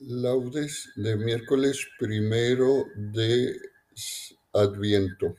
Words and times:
Laudes 0.00 0.92
de 0.94 1.16
miércoles 1.16 1.84
primero 1.98 2.84
de 2.94 3.60
Adviento. 4.52 5.34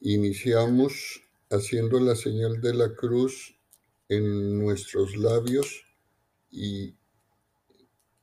Iniciamos 0.00 1.22
haciendo 1.48 1.98
la 1.98 2.14
señal 2.14 2.60
de 2.60 2.74
la 2.74 2.94
cruz 2.94 3.56
en 4.10 4.58
nuestros 4.58 5.16
labios 5.16 5.86
y, 6.50 6.94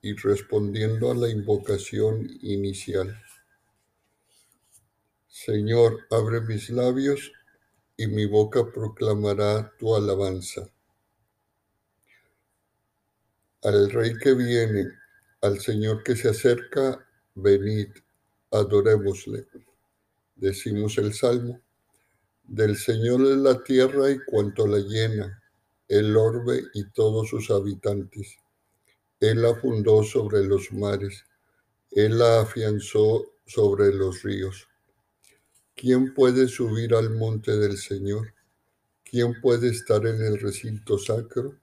respondiendo 0.03 1.09
a 1.09 1.15
la 1.15 1.29
invocación 1.29 2.29
inicial. 2.43 3.19
Señor, 5.27 6.05
abre 6.11 6.41
mis 6.41 6.69
labios 6.69 7.31
y 7.97 8.05
mi 8.05 8.27
boca 8.27 8.71
proclamará 8.71 9.73
tu 9.79 9.95
alabanza 9.95 10.72
al 13.63 13.89
Rey 13.89 14.17
que 14.17 14.33
viene, 14.33 14.91
al 15.41 15.59
Señor 15.59 16.03
que 16.03 16.15
se 16.15 16.29
acerca, 16.29 17.05
venid, 17.35 17.87
adorémosle. 18.51 19.47
Decimos 20.35 20.97
el 20.97 21.13
Salmo, 21.13 21.61
del 22.43 22.75
Señor 22.75 23.21
es 23.21 23.37
la 23.37 23.63
tierra 23.63 24.11
y 24.11 24.19
cuanto 24.19 24.67
la 24.67 24.79
llena, 24.79 25.41
el 25.87 26.15
orbe 26.17 26.63
y 26.73 26.89
todos 26.91 27.29
sus 27.29 27.49
habitantes. 27.51 28.37
Él 29.21 29.41
la 29.41 29.55
fundó 29.55 30.03
sobre 30.03 30.43
los 30.43 30.73
mares, 30.73 31.23
Él 31.91 32.19
la 32.19 32.41
afianzó 32.41 33.25
sobre 33.45 33.93
los 33.93 34.23
ríos. 34.23 34.67
¿Quién 35.73 36.13
puede 36.13 36.49
subir 36.49 36.93
al 36.95 37.11
monte 37.11 37.55
del 37.57 37.77
Señor? 37.77 38.33
¿Quién 39.03 39.39
puede 39.39 39.69
estar 39.69 40.05
en 40.05 40.21
el 40.21 40.39
recinto 40.39 40.97
sacro? 40.97 41.62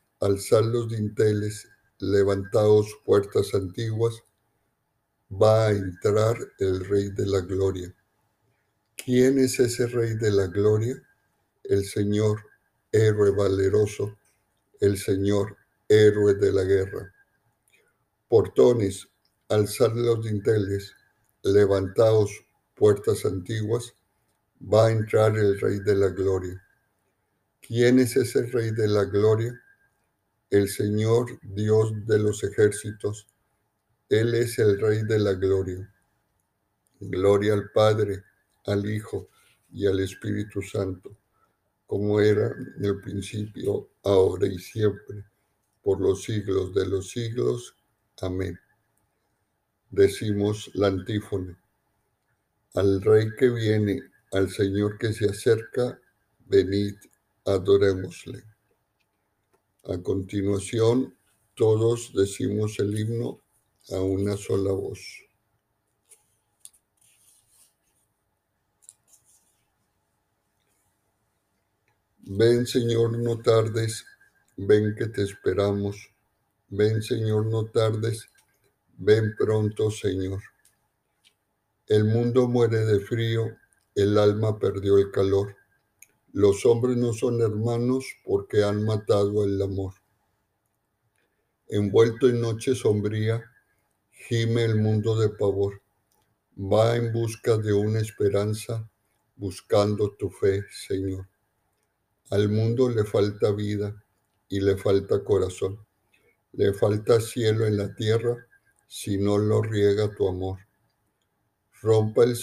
alzad 0.21 0.63
los 0.65 0.87
dinteles, 0.87 1.67
levantaos 1.97 2.87
puertas 3.03 3.55
antiguas, 3.55 4.23
va 5.31 5.67
a 5.67 5.71
entrar 5.71 6.37
el 6.59 6.85
Rey 6.85 7.09
de 7.09 7.25
la 7.25 7.41
Gloria. 7.41 7.93
¿Quién 8.95 9.39
es 9.39 9.59
ese 9.59 9.87
Rey 9.87 10.13
de 10.15 10.31
la 10.31 10.45
Gloria? 10.45 11.01
El 11.63 11.85
Señor, 11.85 12.39
héroe 12.91 13.31
valeroso, 13.31 14.15
el 14.79 14.97
Señor, 14.97 15.57
héroe 15.89 16.35
de 16.35 16.51
la 16.51 16.63
guerra. 16.65 17.11
Portones, 18.27 19.07
alzad 19.49 19.93
los 19.95 20.23
dinteles, 20.23 20.93
levantaos 21.41 22.45
puertas 22.75 23.25
antiguas, 23.25 23.95
va 24.61 24.87
a 24.87 24.91
entrar 24.91 25.35
el 25.35 25.59
Rey 25.59 25.79
de 25.79 25.95
la 25.95 26.09
Gloria. 26.09 26.63
¿Quién 27.59 27.97
es 27.97 28.15
ese 28.15 28.43
Rey 28.43 28.69
de 28.69 28.87
la 28.87 29.05
Gloria? 29.05 29.59
El 30.51 30.67
Señor 30.67 31.39
Dios 31.41 31.93
de 32.05 32.19
los 32.19 32.43
ejércitos, 32.43 33.25
Él 34.09 34.35
es 34.35 34.59
el 34.59 34.79
Rey 34.81 35.03
de 35.03 35.17
la 35.17 35.33
gloria. 35.33 35.89
Gloria 36.99 37.53
al 37.53 37.71
Padre, 37.71 38.25
al 38.65 38.85
Hijo 38.85 39.29
y 39.71 39.87
al 39.87 40.01
Espíritu 40.01 40.61
Santo, 40.61 41.17
como 41.87 42.19
era 42.19 42.47
en 42.47 42.83
el 42.83 42.99
principio, 42.99 43.91
ahora 44.03 44.45
y 44.45 44.59
siempre, 44.59 45.23
por 45.81 46.01
los 46.01 46.23
siglos 46.23 46.73
de 46.73 46.85
los 46.85 47.09
siglos. 47.09 47.77
Amén. 48.21 48.59
Decimos 49.89 50.69
la 50.73 50.87
antífona. 50.87 51.57
Al 52.73 53.01
Rey 53.01 53.29
que 53.39 53.49
viene, 53.49 54.01
al 54.33 54.49
Señor 54.49 54.97
que 54.97 55.13
se 55.13 55.29
acerca, 55.29 55.97
venid, 56.45 56.95
adorémosle. 57.45 58.50
A 59.83 59.97
continuación, 59.97 61.17
todos 61.55 62.13
decimos 62.13 62.77
el 62.79 62.97
himno 62.99 63.41
a 63.89 63.99
una 63.99 64.37
sola 64.37 64.71
voz. 64.71 64.99
Ven 72.19 72.67
Señor, 72.67 73.17
no 73.17 73.39
tardes, 73.39 74.05
ven 74.55 74.93
que 74.95 75.07
te 75.07 75.23
esperamos. 75.23 76.11
Ven 76.69 77.01
Señor, 77.01 77.47
no 77.47 77.65
tardes, 77.65 78.29
ven 78.97 79.35
pronto 79.35 79.89
Señor. 79.89 80.43
El 81.87 82.05
mundo 82.05 82.47
muere 82.47 82.85
de 82.85 82.99
frío, 82.99 83.57
el 83.95 84.17
alma 84.19 84.59
perdió 84.59 84.99
el 84.99 85.09
calor. 85.09 85.57
Los 86.33 86.65
hombres 86.65 86.95
no 86.95 87.11
son 87.11 87.41
hermanos 87.41 88.05
porque 88.23 88.63
han 88.63 88.85
matado 88.85 89.43
el 89.43 89.61
amor. 89.61 89.95
Envuelto 91.67 92.29
en 92.29 92.39
noche 92.39 92.73
sombría, 92.73 93.43
gime 94.11 94.63
el 94.63 94.77
mundo 94.77 95.19
de 95.19 95.27
pavor. 95.27 95.81
Va 96.57 96.95
en 96.95 97.11
busca 97.11 97.57
de 97.57 97.73
una 97.73 97.99
esperanza, 97.99 98.89
buscando 99.35 100.15
tu 100.15 100.29
fe, 100.29 100.63
Señor. 100.71 101.27
Al 102.29 102.47
mundo 102.47 102.87
le 102.87 103.03
falta 103.03 103.51
vida 103.51 104.01
y 104.47 104.61
le 104.61 104.77
falta 104.77 105.25
corazón. 105.25 105.85
Le 106.53 106.73
falta 106.73 107.19
cielo 107.19 107.65
en 107.65 107.75
la 107.75 107.93
tierra 107.93 108.37
si 108.87 109.17
no 109.17 109.37
lo 109.37 109.61
riega 109.61 110.15
tu 110.15 110.29
amor. 110.29 110.59
Rompa 111.81 112.23
el, 112.23 112.37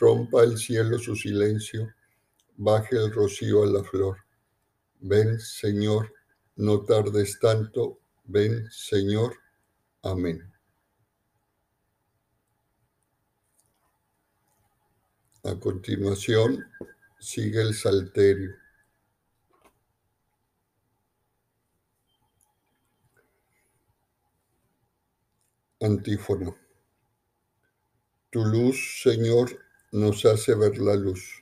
rompa 0.00 0.42
el 0.42 0.58
cielo 0.58 0.98
su 0.98 1.14
silencio 1.14 1.94
baje 2.56 2.96
el 2.96 3.12
rocío 3.12 3.62
a 3.62 3.66
la 3.66 3.82
flor. 3.82 4.18
Ven, 5.00 5.38
Señor, 5.40 6.12
no 6.56 6.84
tardes 6.84 7.38
tanto. 7.40 8.00
Ven, 8.24 8.70
Señor. 8.70 9.36
Amén. 10.02 10.52
A 15.44 15.58
continuación, 15.58 16.64
sigue 17.18 17.60
el 17.60 17.74
salterio. 17.74 18.54
Antífono. 25.80 26.56
Tu 28.30 28.44
luz, 28.44 29.02
Señor, 29.02 29.50
nos 29.90 30.24
hace 30.24 30.54
ver 30.54 30.78
la 30.78 30.94
luz. 30.94 31.41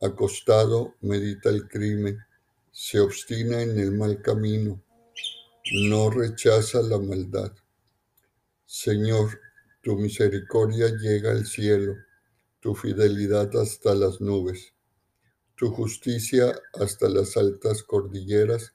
acostado 0.00 0.94
medita 1.02 1.50
el 1.50 1.68
crimen, 1.68 2.18
se 2.72 3.00
obstina 3.00 3.60
en 3.60 3.78
el 3.78 3.92
mal 3.92 4.22
camino, 4.22 4.82
no 5.72 6.10
rechaza 6.10 6.80
la 6.80 6.98
maldad. 6.98 7.52
Señor, 8.64 9.40
tu 9.82 9.96
misericordia 9.96 10.88
llega 10.88 11.32
al 11.32 11.46
cielo, 11.46 11.94
tu 12.60 12.74
fidelidad 12.74 13.54
hasta 13.56 13.94
las 13.94 14.20
nubes, 14.20 14.72
tu 15.54 15.70
justicia 15.70 16.54
hasta 16.80 17.08
las 17.08 17.36
altas 17.36 17.82
cordilleras, 17.82 18.72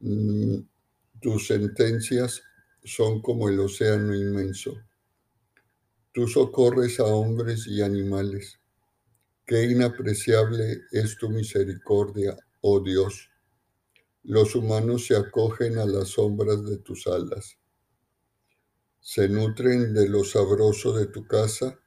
mm, 0.00 0.58
tus 1.20 1.46
sentencias 1.46 2.42
son 2.84 3.22
como 3.22 3.48
el 3.48 3.58
océano 3.60 4.14
inmenso. 4.14 4.74
Tú 6.12 6.28
socorres 6.28 7.00
a 7.00 7.04
hombres 7.04 7.66
y 7.66 7.82
animales 7.82 8.60
Qué 9.46 9.62
inapreciable 9.62 10.82
es 10.90 11.16
tu 11.16 11.30
misericordia, 11.30 12.36
oh 12.62 12.80
Dios. 12.80 13.30
Los 14.24 14.56
humanos 14.56 15.06
se 15.06 15.14
acogen 15.14 15.78
a 15.78 15.86
las 15.86 16.08
sombras 16.08 16.64
de 16.64 16.78
tus 16.78 17.06
alas. 17.06 17.56
Se 18.98 19.28
nutren 19.28 19.94
de 19.94 20.08
lo 20.08 20.24
sabroso 20.24 20.94
de 20.94 21.06
tu 21.06 21.28
casa, 21.28 21.78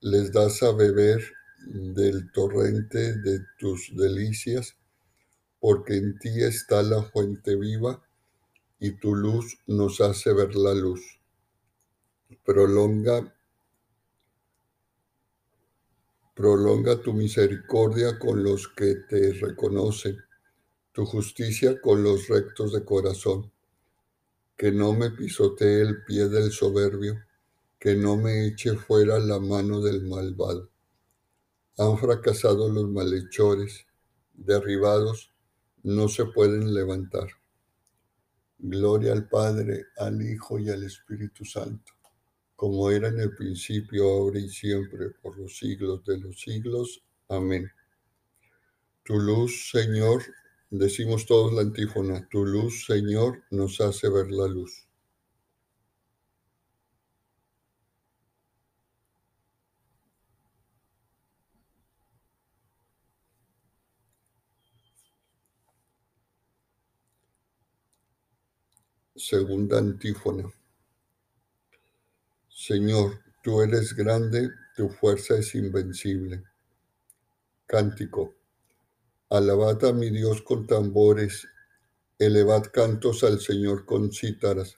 les 0.00 0.30
das 0.30 0.62
a 0.62 0.70
beber 0.70 1.20
del 1.66 2.30
torrente 2.30 3.16
de 3.16 3.40
tus 3.58 3.90
delicias, 3.96 4.76
porque 5.58 5.96
en 5.96 6.16
ti 6.20 6.44
está 6.44 6.80
la 6.84 7.02
fuente 7.02 7.56
viva 7.56 8.00
y 8.78 8.92
tu 8.92 9.16
luz 9.16 9.58
nos 9.66 10.00
hace 10.00 10.32
ver 10.32 10.54
la 10.54 10.74
luz. 10.74 11.20
Prolonga 12.44 13.34
Prolonga 16.40 16.96
tu 17.02 17.12
misericordia 17.12 18.18
con 18.18 18.42
los 18.42 18.66
que 18.68 18.94
te 19.10 19.34
reconocen, 19.34 20.16
tu 20.90 21.04
justicia 21.04 21.78
con 21.78 22.02
los 22.02 22.28
rectos 22.28 22.72
de 22.72 22.82
corazón. 22.82 23.52
Que 24.56 24.72
no 24.72 24.94
me 24.94 25.10
pisotee 25.10 25.82
el 25.82 26.02
pie 26.02 26.28
del 26.28 26.50
soberbio, 26.50 27.18
que 27.78 27.94
no 27.94 28.16
me 28.16 28.46
eche 28.46 28.74
fuera 28.74 29.18
la 29.18 29.38
mano 29.38 29.82
del 29.82 30.00
malvado. 30.00 30.70
Han 31.76 31.98
fracasado 31.98 32.70
los 32.70 32.88
malhechores, 32.88 33.84
derribados, 34.32 35.30
no 35.82 36.08
se 36.08 36.24
pueden 36.24 36.72
levantar. 36.72 37.28
Gloria 38.58 39.12
al 39.12 39.28
Padre, 39.28 39.88
al 39.98 40.22
Hijo 40.22 40.58
y 40.58 40.70
al 40.70 40.84
Espíritu 40.84 41.44
Santo 41.44 41.99
como 42.60 42.90
era 42.90 43.08
en 43.08 43.18
el 43.18 43.34
principio, 43.34 44.04
ahora 44.04 44.38
y 44.38 44.50
siempre, 44.50 45.12
por 45.22 45.38
los 45.38 45.56
siglos 45.56 46.04
de 46.04 46.18
los 46.18 46.38
siglos. 46.38 47.02
Amén. 47.26 47.72
Tu 49.02 49.18
luz, 49.18 49.70
Señor, 49.70 50.22
decimos 50.68 51.24
todos 51.24 51.54
la 51.54 51.62
antífona, 51.62 52.28
tu 52.28 52.44
luz, 52.44 52.84
Señor, 52.84 53.44
nos 53.50 53.80
hace 53.80 54.10
ver 54.10 54.30
la 54.30 54.46
luz. 54.46 54.86
Segunda 69.16 69.78
antífona. 69.78 70.52
Señor, 72.70 73.18
tú 73.42 73.62
eres 73.62 73.96
grande, 73.96 74.48
tu 74.76 74.88
fuerza 74.90 75.36
es 75.38 75.56
invencible. 75.56 76.44
Cántico. 77.66 78.36
Alabad 79.28 79.84
a 79.86 79.92
mi 79.92 80.08
Dios 80.10 80.40
con 80.42 80.68
tambores, 80.68 81.48
elevad 82.16 82.62
cantos 82.72 83.24
al 83.24 83.40
Señor 83.40 83.84
con 83.86 84.12
cítaras, 84.12 84.76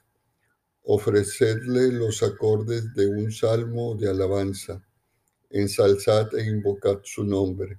ofrecedle 0.84 1.92
los 1.92 2.22
acordes 2.22 2.94
de 2.94 3.08
un 3.08 3.30
salmo 3.30 3.94
de 3.94 4.08
alabanza, 4.08 4.82
ensalzad 5.50 6.34
e 6.34 6.46
invocad 6.46 7.00
su 7.02 7.24
nombre. 7.24 7.78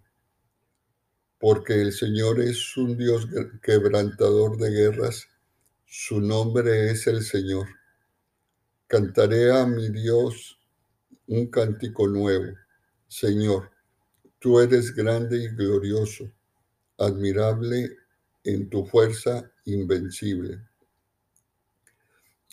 Porque 1.40 1.82
el 1.82 1.92
Señor 1.92 2.40
es 2.40 2.78
un 2.78 2.96
Dios 2.96 3.28
quebrantador 3.64 4.58
de 4.58 4.70
guerras, 4.70 5.28
su 5.88 6.22
nombre 6.22 6.92
es 6.92 7.08
el 7.08 7.24
Señor 7.24 7.66
Cantaré 8.94 9.52
a 9.52 9.66
mi 9.66 9.90
Dios 9.90 10.60
un 11.26 11.48
cántico 11.48 12.08
nuevo. 12.08 12.54
Señor, 13.08 13.72
tú 14.38 14.60
eres 14.60 14.94
grande 14.94 15.46
y 15.46 15.48
glorioso, 15.48 16.32
admirable 17.00 17.90
en 18.44 18.70
tu 18.70 18.86
fuerza 18.86 19.52
invencible. 19.66 20.60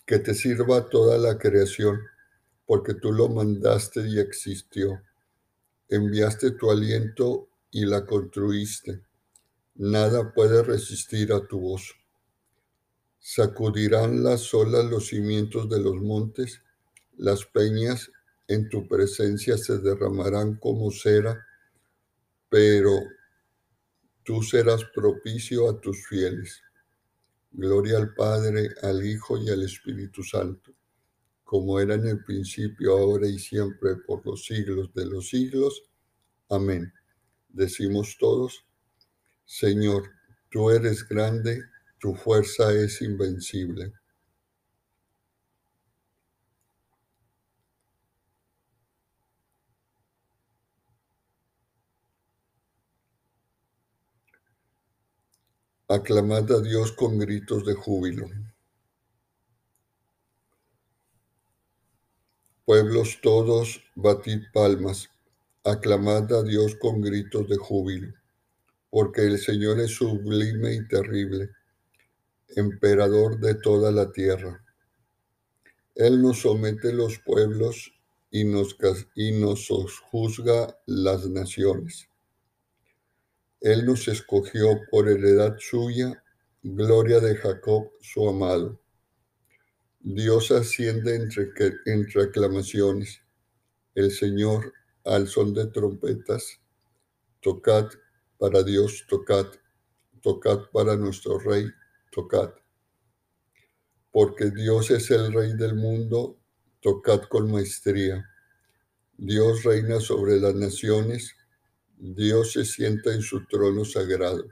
Que 0.06 0.18
te 0.18 0.32
sirva 0.32 0.88
toda 0.88 1.18
la 1.18 1.36
creación, 1.36 2.00
porque 2.64 2.94
tú 2.94 3.12
lo 3.12 3.28
mandaste 3.28 4.08
y 4.08 4.18
existió. 4.18 4.98
Enviaste 5.90 6.52
tu 6.52 6.70
aliento 6.70 7.50
y 7.70 7.84
la 7.84 8.06
construiste. 8.06 9.02
Nada 9.74 10.32
puede 10.32 10.62
resistir 10.62 11.34
a 11.34 11.46
tu 11.46 11.60
voz. 11.60 11.99
Sacudirán 13.20 14.24
las 14.24 14.52
olas 14.54 14.86
los 14.86 15.08
cimientos 15.08 15.68
de 15.68 15.78
los 15.78 15.96
montes, 15.96 16.62
las 17.18 17.44
peñas 17.44 18.10
en 18.48 18.68
tu 18.68 18.88
presencia 18.88 19.58
se 19.58 19.78
derramarán 19.78 20.56
como 20.56 20.90
cera, 20.90 21.46
pero 22.48 22.98
tú 24.24 24.42
serás 24.42 24.84
propicio 24.94 25.68
a 25.68 25.80
tus 25.80 26.06
fieles. 26.08 26.62
Gloria 27.52 27.98
al 27.98 28.14
Padre, 28.14 28.70
al 28.82 29.04
Hijo 29.04 29.36
y 29.36 29.50
al 29.50 29.62
Espíritu 29.62 30.22
Santo, 30.22 30.72
como 31.44 31.78
era 31.78 31.94
en 31.94 32.06
el 32.06 32.24
principio, 32.24 32.96
ahora 32.96 33.26
y 33.26 33.38
siempre, 33.38 33.96
por 34.06 34.24
los 34.24 34.46
siglos 34.46 34.92
de 34.94 35.04
los 35.04 35.28
siglos. 35.28 35.82
Amén. 36.48 36.92
Decimos 37.50 38.16
todos, 38.18 38.64
Señor, 39.44 40.10
tú 40.50 40.70
eres 40.70 41.06
grande 41.06 41.60
tu 42.00 42.14
fuerza 42.14 42.72
es 42.72 43.02
invencible. 43.02 43.92
Aclamad 55.88 56.50
a 56.52 56.62
Dios 56.62 56.92
con 56.92 57.18
gritos 57.18 57.66
de 57.66 57.74
júbilo. 57.74 58.26
Pueblos 62.64 63.18
todos, 63.20 63.82
batid 63.94 64.44
palmas, 64.54 65.10
aclamad 65.64 66.32
a 66.32 66.42
Dios 66.44 66.76
con 66.76 67.02
gritos 67.02 67.46
de 67.48 67.56
júbilo, 67.56 68.14
porque 68.88 69.22
el 69.22 69.38
Señor 69.38 69.80
es 69.80 69.96
sublime 69.96 70.74
y 70.74 70.88
terrible 70.88 71.50
emperador 72.56 73.38
de 73.38 73.54
toda 73.54 73.90
la 73.92 74.10
tierra. 74.12 74.64
Él 75.94 76.22
nos 76.22 76.42
somete 76.42 76.92
los 76.92 77.18
pueblos 77.18 77.92
y 78.30 78.44
nos, 78.44 78.76
y 79.14 79.32
nos 79.32 79.68
juzga 80.10 80.78
las 80.86 81.28
naciones. 81.28 82.08
Él 83.60 83.84
nos 83.84 84.08
escogió 84.08 84.80
por 84.90 85.08
heredad 85.08 85.56
suya, 85.58 86.22
gloria 86.62 87.20
de 87.20 87.36
Jacob, 87.36 87.90
su 88.00 88.28
amado. 88.28 88.80
Dios 90.00 90.50
asciende 90.50 91.14
entre, 91.16 91.50
entre 91.84 92.22
aclamaciones. 92.22 93.20
El 93.94 94.10
Señor 94.12 94.72
al 95.04 95.28
son 95.28 95.52
de 95.52 95.66
trompetas. 95.66 96.60
Tocad 97.40 97.88
para 98.38 98.62
Dios, 98.62 99.04
tocad. 99.08 99.46
Tocad 100.22 100.70
para 100.72 100.96
nuestro 100.96 101.38
Rey, 101.38 101.66
tocad. 102.10 102.50
Porque 104.12 104.50
Dios 104.50 104.90
es 104.90 105.10
el 105.10 105.32
Rey 105.32 105.54
del 105.54 105.76
mundo, 105.76 106.36
tocad 106.80 107.22
con 107.22 107.50
maestría. 107.50 108.28
Dios 109.16 109.62
reina 109.62 110.00
sobre 110.00 110.40
las 110.40 110.54
naciones, 110.54 111.36
Dios 111.96 112.52
se 112.52 112.64
sienta 112.64 113.12
en 113.12 113.22
su 113.22 113.46
trono 113.46 113.84
sagrado. 113.84 114.44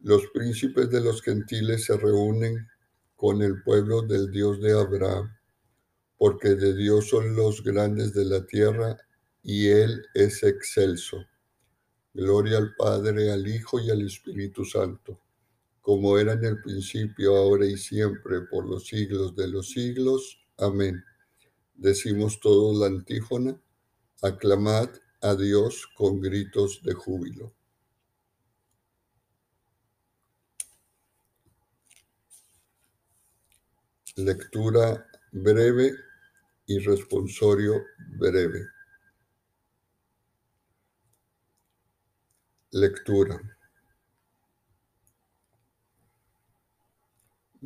Los 0.00 0.26
príncipes 0.32 0.90
de 0.90 1.00
los 1.00 1.22
gentiles 1.22 1.84
se 1.84 1.96
reúnen 1.96 2.66
con 3.14 3.42
el 3.42 3.62
pueblo 3.62 4.02
del 4.02 4.30
Dios 4.30 4.60
de 4.60 4.72
Abraham, 4.72 5.36
porque 6.18 6.54
de 6.54 6.74
Dios 6.74 7.08
son 7.08 7.36
los 7.36 7.62
grandes 7.62 8.12
de 8.14 8.24
la 8.24 8.44
tierra 8.46 8.96
y 9.42 9.68
Él 9.68 10.04
es 10.14 10.42
excelso. 10.42 11.24
Gloria 12.14 12.58
al 12.58 12.74
Padre, 12.74 13.30
al 13.30 13.46
Hijo 13.46 13.78
y 13.78 13.90
al 13.90 14.02
Espíritu 14.02 14.64
Santo 14.64 15.20
como 15.86 16.18
era 16.18 16.32
en 16.32 16.44
el 16.44 16.60
principio, 16.62 17.36
ahora 17.36 17.64
y 17.64 17.76
siempre, 17.76 18.40
por 18.40 18.68
los 18.68 18.88
siglos 18.88 19.36
de 19.36 19.46
los 19.46 19.70
siglos. 19.70 20.44
Amén. 20.58 21.04
Decimos 21.74 22.40
todos 22.40 22.76
la 22.76 22.86
antífona, 22.86 23.56
aclamad 24.20 24.88
a 25.22 25.36
Dios 25.36 25.86
con 25.96 26.20
gritos 26.20 26.82
de 26.82 26.92
júbilo. 26.92 27.54
Lectura 34.16 35.06
breve 35.30 35.94
y 36.66 36.80
responsorio 36.80 37.80
breve. 38.18 38.66
Lectura. 42.72 43.55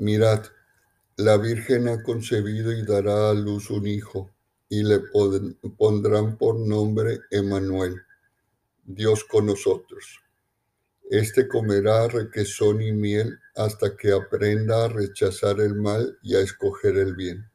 Mirad, 0.00 0.46
la 1.18 1.36
Virgen 1.36 1.86
ha 1.86 2.02
concebido 2.02 2.72
y 2.72 2.86
dará 2.86 3.28
a 3.28 3.34
luz 3.34 3.68
un 3.68 3.86
hijo, 3.86 4.30
y 4.66 4.82
le 4.82 4.98
pondrán 5.76 6.38
por 6.38 6.58
nombre 6.58 7.18
Emanuel, 7.30 8.00
Dios 8.82 9.24
con 9.24 9.44
nosotros. 9.44 10.20
Este 11.10 11.46
comerá 11.46 12.08
requesón 12.08 12.80
y 12.80 12.92
miel 12.92 13.40
hasta 13.54 13.94
que 13.94 14.12
aprenda 14.12 14.86
a 14.86 14.88
rechazar 14.88 15.60
el 15.60 15.74
mal 15.74 16.18
y 16.22 16.34
a 16.34 16.40
escoger 16.40 16.96
el 16.96 17.14
bien. 17.14 17.50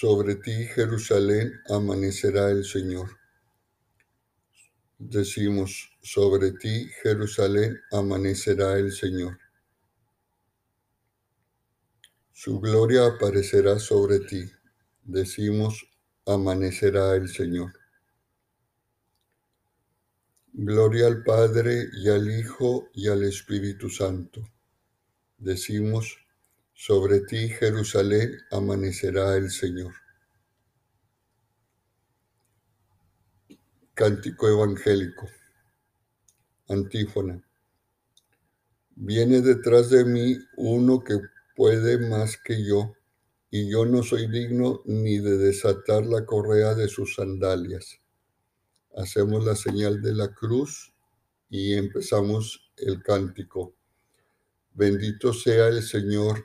Sobre 0.00 0.34
ti, 0.34 0.66
Jerusalén, 0.74 1.52
amanecerá 1.68 2.50
el 2.50 2.64
Señor. 2.64 3.16
Decimos, 4.98 5.96
sobre 6.02 6.50
ti, 6.50 6.90
Jerusalén, 7.00 7.80
amanecerá 7.92 8.76
el 8.76 8.90
Señor. 8.90 9.38
Su 12.32 12.58
gloria 12.58 13.06
aparecerá 13.06 13.78
sobre 13.78 14.18
ti. 14.18 14.50
Decimos, 15.04 15.88
amanecerá 16.26 17.14
el 17.14 17.28
Señor. 17.28 17.72
Gloria 20.52 21.06
al 21.06 21.22
Padre 21.22 21.88
y 21.92 22.08
al 22.08 22.28
Hijo 22.36 22.90
y 22.94 23.06
al 23.06 23.22
Espíritu 23.22 23.88
Santo. 23.88 24.42
Decimos, 25.38 26.23
sobre 26.74 27.20
ti, 27.20 27.48
Jerusalén, 27.48 28.36
amanecerá 28.50 29.36
el 29.36 29.50
Señor. 29.50 29.94
Cántico 33.94 34.48
evangélico. 34.48 35.28
Antífona. 36.68 37.40
Viene 38.96 39.40
detrás 39.40 39.90
de 39.90 40.04
mí 40.04 40.36
uno 40.56 41.02
que 41.02 41.18
puede 41.54 41.98
más 42.08 42.36
que 42.36 42.64
yo, 42.66 42.92
y 43.50 43.70
yo 43.70 43.86
no 43.86 44.02
soy 44.02 44.28
digno 44.28 44.82
ni 44.84 45.18
de 45.18 45.38
desatar 45.38 46.04
la 46.04 46.26
correa 46.26 46.74
de 46.74 46.88
sus 46.88 47.14
sandalias. 47.14 48.00
Hacemos 48.96 49.44
la 49.44 49.54
señal 49.54 50.02
de 50.02 50.12
la 50.12 50.34
cruz 50.34 50.92
y 51.48 51.74
empezamos 51.74 52.72
el 52.76 53.00
cántico. 53.02 53.76
Bendito 54.72 55.32
sea 55.32 55.68
el 55.68 55.82
Señor, 55.82 56.44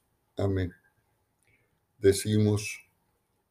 Amén. 0.37 0.73
Decimos, 1.97 2.79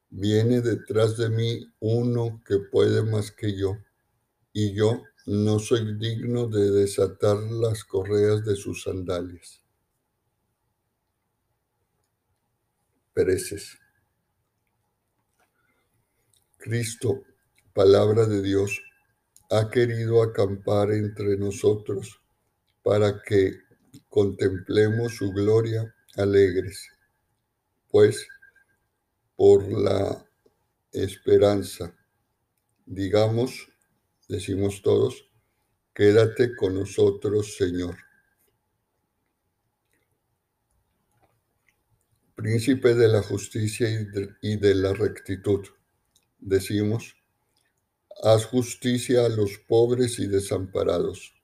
viene 0.09 0.61
detrás 0.61 1.17
de 1.17 1.29
mí 1.29 1.73
uno 1.81 2.43
que 2.47 2.59
puede 2.59 3.03
más 3.03 3.31
que 3.31 3.57
yo, 3.57 3.77
y 4.53 4.75
yo 4.75 5.03
no 5.27 5.59
soy 5.59 5.97
digno 5.99 6.49
de 6.49 6.71
desatar 6.71 7.37
las 7.37 7.85
correas 7.85 8.45
de 8.45 8.57
sus 8.57 8.83
sandalias. 8.83 9.61
pereces. 13.13 13.79
Cristo, 16.57 17.23
palabra 17.75 18.27
de 18.27 18.41
Dios, 18.41 18.81
ha 19.51 19.69
querido 19.69 20.23
acampar 20.23 20.93
entre 20.93 21.37
nosotros 21.37 22.23
para 22.83 23.21
que 23.23 23.59
contemplemos 24.09 25.17
su 25.17 25.33
gloria 25.33 25.95
alegres, 26.17 26.89
pues 27.89 28.27
por 29.37 29.71
la 29.71 30.27
esperanza, 30.93 31.97
digamos, 32.87 33.69
decimos 34.29 34.83
todos, 34.83 35.31
quédate 35.95 36.55
con 36.57 36.75
nosotros, 36.75 37.57
Señor. 37.57 37.97
príncipe 42.41 42.95
de 42.95 43.09
la 43.09 43.23
justicia 43.23 43.87
y 44.41 44.57
de, 44.57 44.75
la 44.75 44.95
rectitud. 44.95 45.61
Decimos, 46.39 47.15
haz 48.23 48.47
justicia 48.47 49.27
a 49.27 49.29
los 49.29 49.59
pobres 49.69 50.19
y 50.19 50.27
desamparados. 50.27 51.35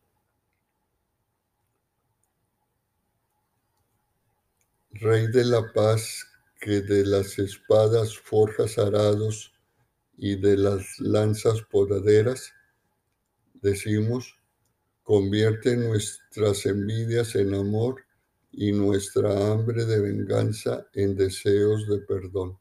Rey 5.00 5.26
de 5.26 5.44
la 5.44 5.72
paz, 5.72 6.26
que 6.58 6.80
de 6.80 7.04
las 7.04 7.38
espadas 7.38 8.16
forjas 8.16 8.78
arados 8.78 9.52
y 10.16 10.36
de 10.36 10.56
las 10.56 10.98
lanzas 11.00 11.60
podaderas, 11.70 12.52
decimos, 13.54 14.38
convierte 15.02 15.76
nuestras 15.76 16.64
envidias 16.64 17.34
en 17.34 17.54
amor 17.54 18.04
y 18.52 18.72
nuestra 18.72 19.52
hambre 19.52 19.84
de 19.84 20.00
venganza 20.00 20.86
en 20.94 21.14
deseos 21.14 21.86
de 21.88 21.98
perdón. 21.98 22.58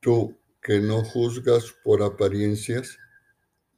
Tú 0.00 0.38
que 0.62 0.80
no 0.80 1.04
juzgas 1.04 1.74
por 1.82 2.02
apariencias, 2.02 2.96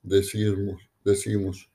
decimos, 0.02 0.80
decimos, 1.04 1.70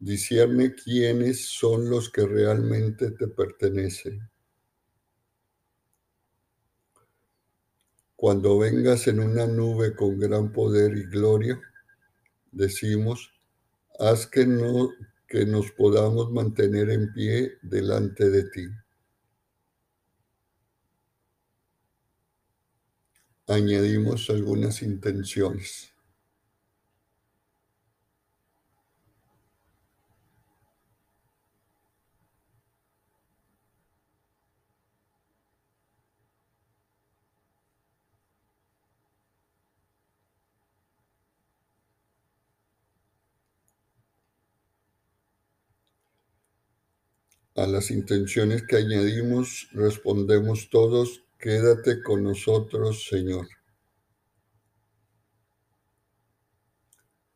discierne 0.00 0.74
quiénes 0.74 1.44
son 1.44 1.90
los 1.90 2.10
que 2.10 2.26
realmente 2.26 3.10
te 3.10 3.28
pertenecen. 3.28 4.28
Cuando 8.16 8.58
vengas 8.58 9.06
en 9.06 9.20
una 9.20 9.46
nube 9.46 9.94
con 9.94 10.18
gran 10.18 10.52
poder 10.52 10.96
y 10.96 11.04
gloria, 11.04 11.60
decimos, 12.50 13.32
haz 13.98 14.26
que, 14.26 14.46
no, 14.46 14.90
que 15.28 15.44
nos 15.46 15.70
podamos 15.72 16.30
mantener 16.32 16.90
en 16.90 17.12
pie 17.12 17.58
delante 17.62 18.28
de 18.30 18.44
ti. 18.50 18.68
Añadimos 23.46 24.30
algunas 24.30 24.80
intenciones. 24.82 25.92
A 47.60 47.66
las 47.66 47.90
intenciones 47.90 48.62
que 48.62 48.76
añadimos 48.76 49.68
respondemos 49.72 50.70
todos, 50.70 51.24
quédate 51.38 52.02
con 52.02 52.22
nosotros, 52.22 53.06
Señor. 53.06 53.48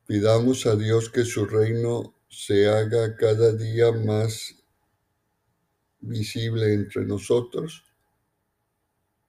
Pidamos 0.06 0.64
a 0.64 0.76
Dios 0.76 1.10
que 1.10 1.26
su 1.26 1.44
reino 1.44 2.14
se 2.26 2.66
haga 2.66 3.14
cada 3.16 3.52
día 3.52 3.92
más 3.92 4.54
visible 6.00 6.72
entre 6.72 7.04
nosotros. 7.04 7.84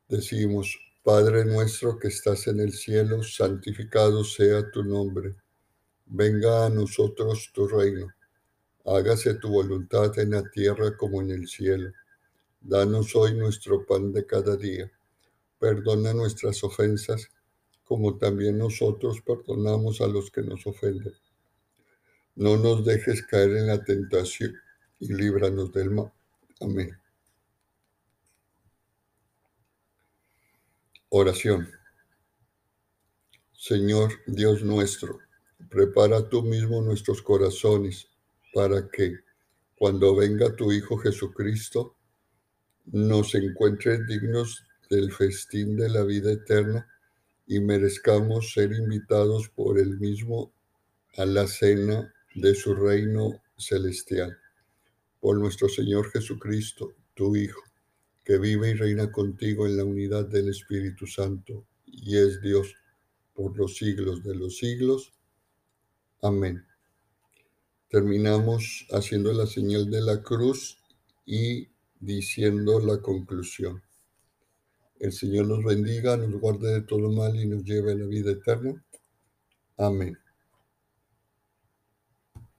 Decimos, 0.08 0.80
Padre 1.04 1.44
nuestro 1.44 2.00
que 2.00 2.08
estás 2.08 2.48
en 2.48 2.62
el 2.62 2.72
cielo, 2.72 3.22
santificado 3.22 4.24
sea 4.24 4.72
tu 4.72 4.82
nombre. 4.82 5.36
Venga 6.06 6.66
a 6.66 6.70
nosotros 6.70 7.52
tu 7.54 7.68
reino. 7.68 8.08
Hágase 8.88 9.34
tu 9.34 9.50
voluntad 9.50 10.18
en 10.20 10.30
la 10.30 10.44
tierra 10.44 10.96
como 10.96 11.20
en 11.20 11.32
el 11.32 11.48
cielo. 11.48 11.92
Danos 12.62 13.16
hoy 13.16 13.34
nuestro 13.34 13.84
pan 13.84 14.14
de 14.14 14.28
cada 14.28 14.56
día. 14.58 14.92
Perdona 15.58 16.14
nuestras 16.14 16.64
ofensas, 16.64 17.28
como 17.84 18.16
también 18.18 18.60
nosotros 18.60 19.22
perdonamos 19.22 20.02
a 20.02 20.08
los 20.08 20.30
que 20.30 20.44
nos 20.44 20.68
ofenden. 20.68 21.16
No 22.36 22.58
nos 22.58 22.86
dejes 22.86 23.24
caer 23.24 23.58
en 23.58 23.68
la 23.68 23.84
tentación 23.84 24.54
y 25.00 25.12
líbranos 25.12 25.72
del 25.72 25.90
mal. 25.90 26.14
Amén. 26.62 26.96
Oración. 31.10 31.72
Señor 33.52 34.12
Dios 34.28 34.62
nuestro, 34.62 35.18
prepara 35.72 36.30
tú 36.30 36.44
mismo 36.44 36.84
nuestros 36.84 37.24
corazones 37.24 38.10
para 38.56 38.88
que, 38.88 39.20
cuando 39.78 40.16
venga 40.16 40.56
tu 40.56 40.72
Hijo 40.72 40.96
Jesucristo, 40.98 41.98
nos 42.86 43.36
encuentres 43.36 44.08
dignos 44.08 44.64
del 44.90 45.12
festín 45.12 45.76
de 45.76 45.90
la 45.90 46.04
vida 46.06 46.32
eterna 46.32 46.88
y 47.46 47.60
merezcamos 47.60 48.54
ser 48.54 48.72
invitados 48.72 49.50
por 49.50 49.78
él 49.78 50.00
mismo 50.00 50.54
a 51.18 51.26
la 51.26 51.48
cena 51.48 52.14
de 52.34 52.56
su 52.56 52.74
reino 52.74 53.44
celestial. 53.58 54.38
Por 55.20 55.38
nuestro 55.38 55.68
Señor 55.68 56.10
Jesucristo, 56.12 56.96
tu 57.14 57.36
Hijo 57.36 57.62
que 58.24 58.38
vive 58.38 58.70
y 58.70 58.74
reina 58.76 59.12
contigo 59.12 59.68
en 59.68 59.76
la 59.76 59.84
unidad 59.84 60.30
del 60.30 60.48
Espíritu 60.48 61.08
Santo 61.08 61.68
y 61.86 62.16
es 62.16 62.40
Dios 62.40 62.74
por 63.34 63.58
los 63.58 63.76
siglos 63.76 64.24
de 64.24 64.34
los 64.34 64.58
siglos. 64.58 65.12
Amén. 66.22 66.66
Terminamos 67.90 68.88
haciendo 68.92 69.32
la 69.34 69.46
señal 69.46 69.90
de 69.90 70.02
la 70.02 70.22
cruz 70.22 70.78
y 71.26 71.70
diciendo 72.00 72.80
la 72.80 73.02
conclusión. 73.02 73.82
El 75.00 75.12
Señor 75.12 75.48
nos 75.48 75.64
bendiga, 75.64 76.18
nos 76.18 76.40
guarde 76.40 76.74
de 76.74 76.82
todo 76.82 77.12
mal 77.12 77.36
y 77.36 77.48
nos 77.48 77.64
lleve 77.64 77.92
a 77.92 77.96
la 77.96 78.06
vida 78.06 78.32
eterna. 78.32 78.84
Amén. 79.78 80.18